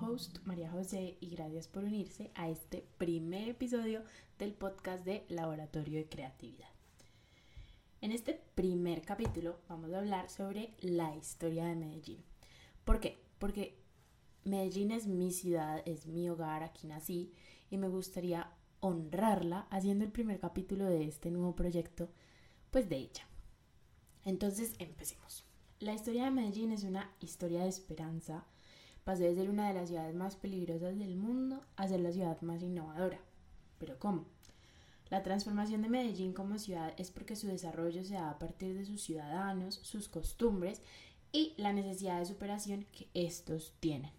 host 0.00 0.38
María 0.44 0.70
José 0.70 1.16
y 1.20 1.28
gracias 1.30 1.68
por 1.68 1.84
unirse 1.84 2.30
a 2.34 2.48
este 2.48 2.84
primer 2.98 3.48
episodio 3.48 4.02
del 4.38 4.52
podcast 4.54 5.04
de 5.04 5.24
Laboratorio 5.28 5.98
de 5.98 6.08
Creatividad. 6.08 6.68
En 8.00 8.12
este 8.12 8.40
primer 8.54 9.02
capítulo 9.02 9.60
vamos 9.68 9.92
a 9.92 9.98
hablar 9.98 10.30
sobre 10.30 10.74
la 10.80 11.14
historia 11.16 11.66
de 11.66 11.76
Medellín. 11.76 12.22
¿Por 12.84 13.00
qué? 13.00 13.22
Porque 13.38 13.78
Medellín 14.44 14.90
es 14.90 15.06
mi 15.06 15.30
ciudad, 15.30 15.82
es 15.86 16.06
mi 16.06 16.28
hogar, 16.28 16.62
aquí 16.62 16.86
nací 16.86 17.32
y 17.70 17.76
me 17.76 17.88
gustaría 17.88 18.50
honrarla 18.80 19.66
haciendo 19.70 20.04
el 20.04 20.12
primer 20.12 20.40
capítulo 20.40 20.86
de 20.86 21.06
este 21.06 21.30
nuevo 21.30 21.54
proyecto, 21.54 22.10
pues 22.70 22.88
de 22.88 22.96
ella. 22.96 23.26
Entonces 24.24 24.74
empecemos. 24.78 25.44
La 25.78 25.94
historia 25.94 26.24
de 26.24 26.30
Medellín 26.30 26.72
es 26.72 26.84
una 26.84 27.12
historia 27.20 27.62
de 27.62 27.68
esperanza, 27.68 28.46
Pasó 29.04 29.22
de 29.22 29.34
ser 29.34 29.50
una 29.50 29.68
de 29.68 29.74
las 29.74 29.88
ciudades 29.88 30.14
más 30.14 30.36
peligrosas 30.36 30.98
del 30.98 31.16
mundo 31.16 31.64
a 31.76 31.88
ser 31.88 32.00
la 32.00 32.12
ciudad 32.12 32.40
más 32.42 32.62
innovadora. 32.62 33.20
¿Pero 33.78 33.98
cómo? 33.98 34.26
La 35.10 35.22
transformación 35.22 35.82
de 35.82 35.88
Medellín 35.88 36.32
como 36.32 36.58
ciudad 36.58 36.94
es 36.96 37.10
porque 37.10 37.36
su 37.36 37.46
desarrollo 37.46 38.04
se 38.04 38.14
da 38.14 38.30
a 38.30 38.38
partir 38.38 38.74
de 38.74 38.86
sus 38.86 39.02
ciudadanos, 39.02 39.74
sus 39.74 40.08
costumbres 40.08 40.80
y 41.32 41.54
la 41.56 41.72
necesidad 41.72 42.18
de 42.18 42.26
superación 42.26 42.86
que 42.92 43.08
estos 43.12 43.74
tienen. 43.80 44.12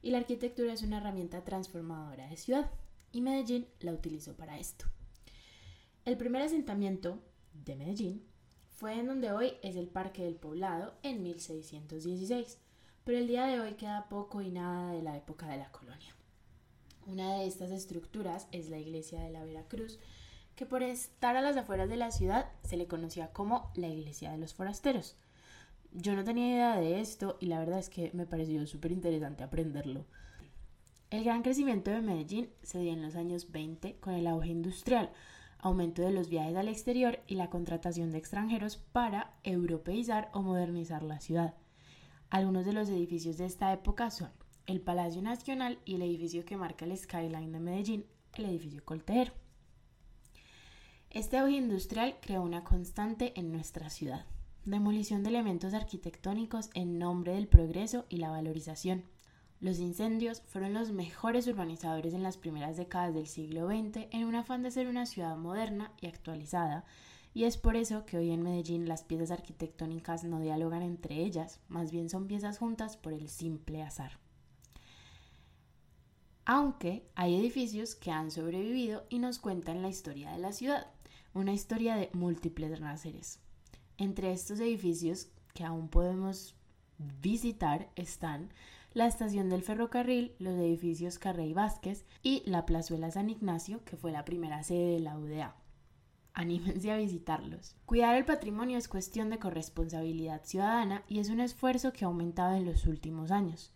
Y 0.00 0.10
la 0.10 0.18
arquitectura 0.18 0.72
es 0.72 0.82
una 0.82 0.98
herramienta 0.98 1.44
transformadora 1.44 2.28
de 2.28 2.36
ciudad 2.36 2.70
y 3.12 3.20
Medellín 3.20 3.66
la 3.80 3.92
utilizó 3.92 4.34
para 4.34 4.58
esto. 4.58 4.86
El 6.04 6.16
primer 6.16 6.42
asentamiento 6.42 7.18
de 7.52 7.76
Medellín 7.76 8.24
fue 8.70 8.98
en 8.98 9.08
donde 9.08 9.32
hoy 9.32 9.52
es 9.62 9.76
el 9.76 9.88
Parque 9.88 10.24
del 10.24 10.36
Poblado 10.36 10.94
en 11.02 11.22
1616, 11.22 12.58
pero 13.04 13.18
el 13.18 13.26
día 13.26 13.46
de 13.46 13.60
hoy 13.60 13.74
queda 13.74 14.08
poco 14.08 14.40
y 14.42 14.50
nada 14.50 14.92
de 14.92 15.02
la 15.02 15.16
época 15.16 15.46
de 15.46 15.58
la 15.58 15.70
colonia. 15.70 16.14
Una 17.06 17.34
de 17.34 17.46
estas 17.46 17.70
estructuras 17.70 18.46
es 18.52 18.68
la 18.68 18.78
iglesia 18.78 19.20
de 19.20 19.30
la 19.30 19.44
Veracruz, 19.44 19.98
que 20.54 20.66
por 20.66 20.82
estar 20.82 21.36
a 21.36 21.40
las 21.40 21.56
afueras 21.56 21.88
de 21.88 21.96
la 21.96 22.10
ciudad 22.10 22.50
se 22.62 22.76
le 22.76 22.86
conocía 22.86 23.32
como 23.32 23.72
la 23.74 23.88
iglesia 23.88 24.30
de 24.30 24.38
los 24.38 24.54
forasteros. 24.54 25.16
Yo 25.92 26.14
no 26.14 26.22
tenía 26.22 26.54
idea 26.54 26.76
de 26.76 27.00
esto 27.00 27.36
y 27.40 27.46
la 27.46 27.58
verdad 27.58 27.78
es 27.78 27.88
que 27.88 28.10
me 28.12 28.26
pareció 28.26 28.64
súper 28.66 28.92
interesante 28.92 29.42
aprenderlo. 29.42 30.04
El 31.10 31.24
gran 31.24 31.42
crecimiento 31.42 31.90
de 31.90 32.02
Medellín 32.02 32.50
se 32.62 32.78
dio 32.78 32.92
en 32.92 33.02
los 33.02 33.16
años 33.16 33.50
20 33.50 33.96
con 33.96 34.14
el 34.14 34.28
auge 34.28 34.50
industrial, 34.50 35.10
aumento 35.58 36.02
de 36.02 36.12
los 36.12 36.28
viajes 36.28 36.56
al 36.56 36.68
exterior 36.68 37.18
y 37.26 37.34
la 37.34 37.50
contratación 37.50 38.12
de 38.12 38.18
extranjeros 38.18 38.76
para 38.76 39.32
europeizar 39.42 40.30
o 40.32 40.42
modernizar 40.42 41.02
la 41.02 41.18
ciudad. 41.18 41.54
Algunos 42.30 42.64
de 42.64 42.72
los 42.72 42.88
edificios 42.88 43.36
de 43.36 43.46
esta 43.46 43.72
época 43.72 44.10
son 44.10 44.30
el 44.66 44.80
Palacio 44.80 45.20
Nacional 45.20 45.78
y 45.84 45.96
el 45.96 46.02
edificio 46.02 46.44
que 46.44 46.56
marca 46.56 46.84
el 46.84 46.96
skyline 46.96 47.52
de 47.52 47.60
Medellín, 47.60 48.06
el 48.34 48.46
edificio 48.46 48.84
Coltejer. 48.84 49.32
Este 51.10 51.38
auge 51.38 51.56
industrial 51.56 52.16
creó 52.22 52.42
una 52.42 52.64
constante 52.64 53.32
en 53.38 53.50
nuestra 53.50 53.90
ciudad, 53.90 54.26
demolición 54.64 55.22
de 55.22 55.30
elementos 55.30 55.74
arquitectónicos 55.74 56.70
en 56.74 56.98
nombre 56.98 57.34
del 57.34 57.48
progreso 57.48 58.06
y 58.08 58.18
la 58.18 58.30
valorización 58.30 59.04
los 59.60 59.78
incendios 59.78 60.40
fueron 60.46 60.72
los 60.72 60.90
mejores 60.90 61.46
urbanizadores 61.46 62.14
en 62.14 62.22
las 62.22 62.38
primeras 62.38 62.78
décadas 62.78 63.12
del 63.12 63.26
siglo 63.26 63.66
XX 63.68 64.06
en 64.10 64.24
un 64.24 64.34
afán 64.34 64.62
de 64.62 64.70
ser 64.70 64.88
una 64.88 65.04
ciudad 65.04 65.36
moderna 65.36 65.92
y 66.00 66.06
actualizada, 66.06 66.86
y 67.32 67.44
es 67.44 67.56
por 67.56 67.76
eso 67.76 68.04
que 68.04 68.16
hoy 68.16 68.30
en 68.30 68.42
Medellín 68.42 68.88
las 68.88 69.04
piezas 69.04 69.30
arquitectónicas 69.30 70.24
no 70.24 70.40
dialogan 70.40 70.82
entre 70.82 71.16
ellas, 71.16 71.60
más 71.68 71.90
bien 71.92 72.10
son 72.10 72.26
piezas 72.26 72.58
juntas 72.58 72.96
por 72.96 73.12
el 73.12 73.28
simple 73.28 73.82
azar. 73.82 74.18
Aunque 76.44 77.06
hay 77.14 77.36
edificios 77.36 77.94
que 77.94 78.10
han 78.10 78.30
sobrevivido 78.30 79.06
y 79.08 79.20
nos 79.20 79.38
cuentan 79.38 79.82
la 79.82 79.88
historia 79.88 80.32
de 80.32 80.38
la 80.38 80.52
ciudad, 80.52 80.88
una 81.32 81.52
historia 81.52 81.94
de 81.94 82.10
múltiples 82.12 82.70
renaceres. 82.70 83.38
Entre 83.98 84.32
estos 84.32 84.58
edificios 84.58 85.28
que 85.54 85.64
aún 85.64 85.88
podemos 85.88 86.56
visitar 87.20 87.90
están 87.94 88.50
la 88.92 89.06
estación 89.06 89.48
del 89.48 89.62
ferrocarril, 89.62 90.34
los 90.40 90.54
edificios 90.54 91.20
Carrey 91.20 91.52
Vázquez 91.52 92.04
y 92.22 92.42
la 92.46 92.66
plazuela 92.66 93.10
San 93.12 93.30
Ignacio, 93.30 93.84
que 93.84 93.96
fue 93.96 94.10
la 94.10 94.24
primera 94.24 94.64
sede 94.64 94.94
de 94.94 95.00
la 95.00 95.16
UDA. 95.16 95.54
Anímense 96.32 96.90
a 96.90 96.96
visitarlos. 96.96 97.76
Cuidar 97.86 98.14
el 98.16 98.24
patrimonio 98.24 98.78
es 98.78 98.88
cuestión 98.88 99.30
de 99.30 99.38
corresponsabilidad 99.38 100.44
ciudadana 100.44 101.02
y 101.08 101.18
es 101.18 101.28
un 101.28 101.40
esfuerzo 101.40 101.92
que 101.92 102.04
ha 102.04 102.08
aumentado 102.08 102.54
en 102.54 102.64
los 102.64 102.86
últimos 102.86 103.30
años. 103.30 103.72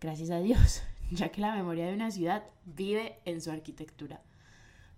Gracias 0.00 0.30
a 0.30 0.40
Dios, 0.40 0.82
ya 1.12 1.30
que 1.30 1.40
la 1.40 1.54
memoria 1.54 1.86
de 1.86 1.94
una 1.94 2.10
ciudad 2.10 2.44
vive 2.64 3.20
en 3.24 3.40
su 3.40 3.50
arquitectura. 3.50 4.20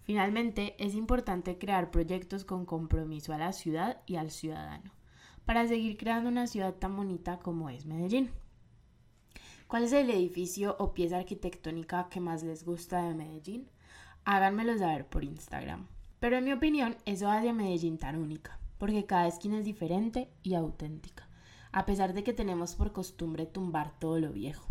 Finalmente, 0.03 0.75
es 0.79 0.95
importante 0.95 1.59
crear 1.59 1.91
proyectos 1.91 2.45
con 2.45 2.67
compromiso 2.67 3.33
a 3.33 3.39
la 3.39 3.53
ciudad 3.53 4.03
y 4.07 4.17
al 4.17 4.31
ciudadano, 4.31 4.93
para 5.45 5.67
seguir 5.67 5.97
creando 5.97 6.29
una 6.29 6.47
ciudad 6.47 6.75
tan 6.75 6.97
bonita 6.97 7.39
como 7.39 7.71
es 7.71 7.87
Medellín. 7.87 8.31
¿Cuál 9.67 9.85
es 9.85 9.93
el 9.93 10.11
edificio 10.11 10.77
o 10.79 10.93
pieza 10.93 11.17
arquitectónica 11.17 12.09
que 12.09 12.21
más 12.21 12.43
les 12.43 12.65
gusta 12.65 13.03
de 13.03 13.15
Medellín? 13.15 13.69
Háganmelo 14.25 14.77
saber 14.79 15.07
por 15.07 15.25
Instagram. 15.25 15.87
Pero 16.25 16.39
en 16.39 16.45
mi 16.45 16.55
opinión, 16.55 16.97
eso 17.05 17.29
hace 17.29 17.51
a 17.51 17.53
Medellín 17.53 17.99
tan 17.99 18.17
única, 18.17 18.59
porque 18.79 19.05
cada 19.05 19.27
esquina 19.27 19.59
es 19.59 19.67
diferente 19.67 20.31
y 20.43 20.55
auténtica, 20.55 21.29
a 21.71 21.85
pesar 21.85 22.15
de 22.15 22.25
que 22.25 22.33
tenemos 22.33 22.77
por 22.77 22.93
costumbre 22.93 23.45
tumbar 23.45 23.93
todo 23.99 24.19
lo 24.19 24.33
viejo. 24.33 24.67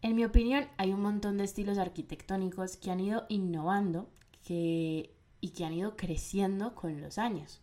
En 0.00 0.16
mi 0.16 0.24
opinión, 0.24 0.64
hay 0.78 0.94
un 0.94 1.02
montón 1.02 1.36
de 1.36 1.44
estilos 1.44 1.76
arquitectónicos 1.76 2.78
que 2.78 2.90
han 2.90 3.00
ido 3.00 3.26
innovando 3.28 4.08
y 4.48 5.50
que 5.50 5.64
han 5.66 5.74
ido 5.74 5.96
creciendo 5.96 6.74
con 6.74 6.98
los 7.02 7.18
años. 7.18 7.60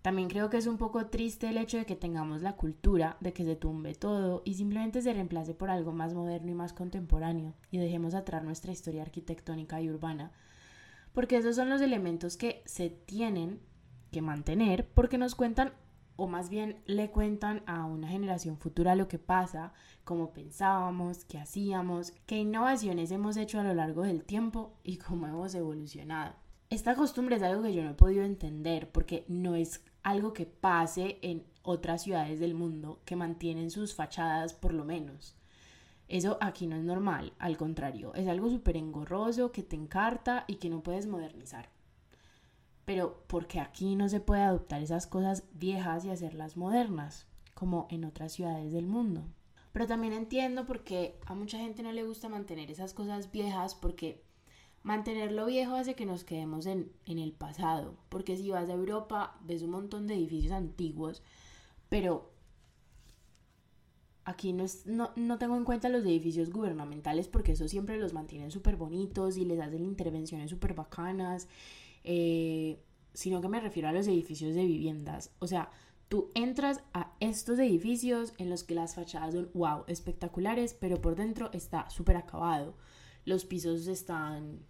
También 0.00 0.28
creo 0.28 0.50
que 0.50 0.58
es 0.58 0.68
un 0.68 0.78
poco 0.78 1.06
triste 1.06 1.48
el 1.48 1.58
hecho 1.58 1.78
de 1.78 1.84
que 1.84 1.96
tengamos 1.96 2.42
la 2.42 2.54
cultura 2.54 3.16
de 3.18 3.32
que 3.32 3.42
se 3.42 3.56
tumbe 3.56 3.96
todo 3.96 4.42
y 4.44 4.54
simplemente 4.54 5.02
se 5.02 5.12
reemplace 5.12 5.52
por 5.52 5.68
algo 5.68 5.92
más 5.92 6.14
moderno 6.14 6.52
y 6.52 6.54
más 6.54 6.72
contemporáneo 6.74 7.54
y 7.72 7.78
dejemos 7.78 8.14
atrás 8.14 8.44
nuestra 8.44 8.70
historia 8.70 9.02
arquitectónica 9.02 9.82
y 9.82 9.90
urbana, 9.90 10.30
porque 11.14 11.38
esos 11.38 11.56
son 11.56 11.70
los 11.70 11.80
elementos 11.80 12.36
que 12.36 12.62
se 12.66 12.90
tienen 12.90 13.60
que 14.10 14.20
mantener 14.20 14.86
porque 14.92 15.16
nos 15.16 15.34
cuentan 15.34 15.72
o 16.16 16.26
más 16.26 16.48
bien 16.48 16.80
le 16.86 17.10
cuentan 17.10 17.62
a 17.66 17.86
una 17.86 18.08
generación 18.08 18.58
futura 18.58 18.94
lo 18.94 19.08
que 19.08 19.18
pasa, 19.18 19.72
cómo 20.04 20.32
pensábamos, 20.32 21.24
qué 21.24 21.38
hacíamos, 21.38 22.12
qué 22.26 22.38
innovaciones 22.38 23.10
hemos 23.10 23.36
hecho 23.36 23.58
a 23.58 23.64
lo 23.64 23.74
largo 23.74 24.02
del 24.02 24.22
tiempo 24.24 24.74
y 24.84 24.98
cómo 24.98 25.26
hemos 25.26 25.54
evolucionado. 25.54 26.34
Esta 26.70 26.94
costumbre 26.94 27.36
es 27.36 27.42
algo 27.42 27.62
que 27.62 27.74
yo 27.74 27.82
no 27.82 27.90
he 27.90 27.94
podido 27.94 28.24
entender 28.24 28.90
porque 28.90 29.24
no 29.28 29.54
es 29.54 29.84
algo 30.02 30.32
que 30.32 30.46
pase 30.46 31.18
en 31.22 31.44
otras 31.62 32.02
ciudades 32.02 32.40
del 32.40 32.54
mundo 32.54 33.00
que 33.04 33.16
mantienen 33.16 33.70
sus 33.70 33.94
fachadas 33.94 34.54
por 34.54 34.72
lo 34.72 34.84
menos. 34.84 35.36
Eso 36.08 36.38
aquí 36.40 36.66
no 36.66 36.76
es 36.76 36.84
normal, 36.84 37.32
al 37.38 37.56
contrario, 37.56 38.14
es 38.14 38.28
algo 38.28 38.50
súper 38.50 38.76
engorroso 38.76 39.52
que 39.52 39.62
te 39.62 39.76
encarta 39.76 40.44
y 40.46 40.56
que 40.56 40.68
no 40.68 40.82
puedes 40.82 41.06
modernizar. 41.06 41.70
Pero 42.84 43.24
porque 43.26 43.60
aquí 43.60 43.96
no 43.96 44.08
se 44.08 44.20
puede 44.20 44.42
adoptar 44.42 44.82
esas 44.82 45.06
cosas 45.06 45.44
viejas 45.54 46.04
y 46.04 46.10
hacerlas 46.10 46.56
modernas, 46.56 47.26
como 47.54 47.86
en 47.90 48.04
otras 48.04 48.32
ciudades 48.32 48.72
del 48.72 48.86
mundo. 48.86 49.24
Pero 49.72 49.86
también 49.86 50.12
entiendo 50.12 50.66
porque 50.66 51.18
a 51.26 51.34
mucha 51.34 51.58
gente 51.58 51.82
no 51.82 51.92
le 51.92 52.04
gusta 52.04 52.28
mantener 52.28 52.70
esas 52.70 52.92
cosas 52.92 53.32
viejas 53.32 53.74
porque 53.74 54.22
Mantenerlo 54.84 55.46
viejo 55.46 55.76
hace 55.76 55.94
que 55.94 56.04
nos 56.04 56.24
quedemos 56.24 56.66
en, 56.66 56.92
el 57.06 57.32
pasado, 57.32 57.96
porque 58.10 58.36
si 58.36 58.50
vas 58.50 58.68
a 58.68 58.74
Europa 58.74 59.34
ves 59.42 59.62
un 59.62 59.70
montón 59.70 60.06
de 60.06 60.12
edificios 60.12 60.52
antiguos, 60.52 61.22
pero 61.88 62.33
aquí 64.24 64.52
no, 64.52 64.66
no, 65.16 65.38
tengo 65.38 65.56
en 65.56 65.64
cuenta 65.64 65.88
los 65.88 66.04
edificios 66.04 66.50
gubernamentales 66.50 67.28
porque 67.28 67.52
eso 67.52 67.68
siempre 67.68 67.98
los 67.98 68.12
mantienen 68.12 68.50
súper 68.50 68.76
bonitos 68.76 69.36
y 69.36 69.44
les 69.44 69.60
hacen 69.60 69.84
intervenciones 69.84 70.50
súper 70.50 70.74
bacanas, 70.74 71.48
eh, 72.04 72.78
sino 73.12 73.40
que 73.40 73.48
me 73.48 73.60
refiero 73.60 73.88
a 73.88 73.92
los 73.92 74.06
edificios 74.06 74.54
de 74.54 74.64
viviendas. 74.64 75.30
O 75.38 75.46
sea, 75.46 75.70
tú 76.08 76.30
entras 76.34 76.82
a 76.92 77.12
estos 77.20 77.58
edificios 77.58 78.34
en 78.38 78.50
los 78.50 78.64
que 78.64 78.74
las 78.74 78.94
fachadas 78.94 79.34
son, 79.34 79.50
wow, 79.54 79.84
espectaculares, 79.88 80.74
pero 80.74 81.00
por 81.00 81.16
dentro 81.16 81.50
está 81.52 81.88
súper 81.90 82.16
acabado. 82.16 82.74
Los 83.24 83.44
pisos 83.44 83.86
están 83.86 84.60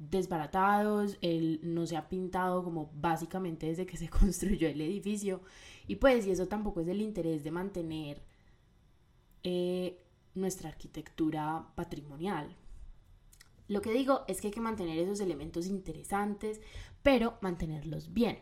desbaratados, 0.00 1.18
él 1.20 1.60
no 1.62 1.86
se 1.86 1.96
ha 1.96 2.08
pintado 2.08 2.64
como 2.64 2.90
básicamente 2.94 3.66
desde 3.66 3.86
que 3.86 3.98
se 3.98 4.08
construyó 4.10 4.68
el 4.68 4.80
edificio 4.80 5.42
y 5.86 5.96
pues 5.96 6.26
y 6.26 6.30
eso 6.30 6.48
tampoco 6.48 6.80
es 6.80 6.88
el 6.88 7.02
interés 7.02 7.44
de 7.44 7.50
mantener 7.50 8.22
eh, 9.42 10.02
nuestra 10.34 10.68
arquitectura 10.68 11.66
patrimonial. 11.74 12.56
Lo 13.68 13.82
que 13.82 13.92
digo 13.92 14.24
es 14.26 14.40
que 14.40 14.48
hay 14.48 14.52
que 14.52 14.60
mantener 14.60 14.98
esos 14.98 15.20
elementos 15.20 15.66
interesantes, 15.66 16.60
pero 17.02 17.38
mantenerlos 17.40 18.12
bien. 18.12 18.38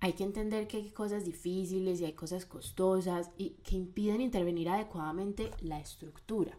Hay 0.00 0.12
que 0.12 0.24
entender 0.24 0.68
que 0.68 0.76
hay 0.76 0.90
cosas 0.90 1.24
difíciles 1.24 2.00
y 2.00 2.04
hay 2.04 2.12
cosas 2.12 2.46
costosas 2.46 3.30
y 3.36 3.50
que 3.64 3.76
impiden 3.76 4.20
intervenir 4.20 4.68
adecuadamente 4.68 5.50
la 5.60 5.80
estructura. 5.80 6.56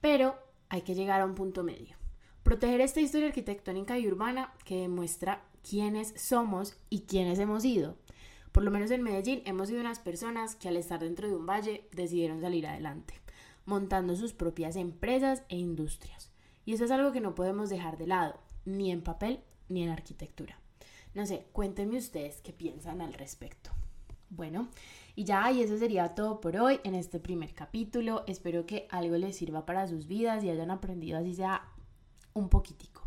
Pero 0.00 0.34
hay 0.70 0.80
que 0.82 0.94
llegar 0.94 1.20
a 1.20 1.26
un 1.26 1.34
punto 1.34 1.62
medio 1.62 2.00
proteger 2.42 2.80
esta 2.80 3.00
historia 3.00 3.28
arquitectónica 3.28 3.98
y 3.98 4.08
urbana 4.08 4.52
que 4.64 4.80
demuestra 4.80 5.44
quiénes 5.68 6.12
somos 6.16 6.76
y 6.88 7.02
quiénes 7.02 7.38
hemos 7.38 7.64
ido. 7.64 7.96
Por 8.52 8.64
lo 8.64 8.70
menos 8.70 8.90
en 8.90 9.02
Medellín 9.02 9.42
hemos 9.44 9.68
sido 9.68 9.80
unas 9.80 10.00
personas 10.00 10.56
que 10.56 10.68
al 10.68 10.76
estar 10.76 11.00
dentro 11.00 11.28
de 11.28 11.36
un 11.36 11.46
valle 11.46 11.88
decidieron 11.92 12.40
salir 12.40 12.66
adelante, 12.66 13.14
montando 13.64 14.16
sus 14.16 14.32
propias 14.32 14.76
empresas 14.76 15.42
e 15.48 15.56
industrias. 15.56 16.30
Y 16.64 16.74
eso 16.74 16.84
es 16.84 16.90
algo 16.90 17.12
que 17.12 17.20
no 17.20 17.34
podemos 17.34 17.70
dejar 17.70 17.96
de 17.96 18.06
lado, 18.06 18.40
ni 18.64 18.90
en 18.90 19.02
papel 19.02 19.40
ni 19.68 19.84
en 19.84 19.90
arquitectura. 19.90 20.58
No 21.14 21.26
sé, 21.26 21.46
cuéntenme 21.52 21.98
ustedes 21.98 22.40
qué 22.40 22.52
piensan 22.52 23.00
al 23.00 23.14
respecto. 23.14 23.70
Bueno, 24.30 24.68
y 25.16 25.24
ya, 25.24 25.50
y 25.50 25.60
eso 25.60 25.76
sería 25.76 26.14
todo 26.14 26.40
por 26.40 26.56
hoy 26.56 26.80
en 26.84 26.94
este 26.94 27.18
primer 27.18 27.52
capítulo. 27.52 28.24
Espero 28.26 28.66
que 28.66 28.86
algo 28.90 29.16
les 29.16 29.36
sirva 29.36 29.66
para 29.66 29.88
sus 29.88 30.06
vidas 30.06 30.44
y 30.44 30.50
hayan 30.50 30.70
aprendido 30.70 31.18
así 31.18 31.34
sea 31.34 31.68
un 32.32 32.48
poquitico. 32.48 32.99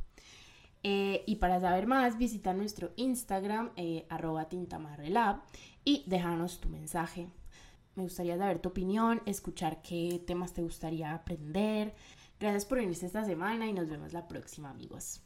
Eh, 0.84 1.24
y 1.26 1.38
para 1.38 1.60
saber 1.62 1.88
más, 1.88 2.18
visita 2.18 2.54
nuestro 2.54 2.92
Instagram, 2.98 3.72
eh, 3.78 4.06
tintamarrelab, 4.50 5.42
y 5.86 6.04
déjanos 6.08 6.60
tu 6.60 6.70
mensaje. 6.70 7.28
Me 7.96 8.04
gustaría 8.04 8.38
saber 8.38 8.60
tu 8.60 8.70
opinión, 8.70 9.22
escuchar 9.26 9.82
qué 9.82 10.22
temas 10.26 10.54
te 10.54 10.62
gustaría 10.62 11.14
aprender. 11.14 11.94
Gracias 12.40 12.66
por 12.66 12.80
venirse 12.80 13.06
esta 13.06 13.24
semana 13.24 13.68
y 13.68 13.74
nos 13.74 13.90
vemos 13.90 14.12
la 14.14 14.28
próxima, 14.28 14.70
amigos. 14.70 15.22